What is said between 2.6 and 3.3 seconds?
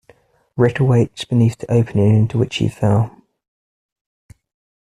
fell.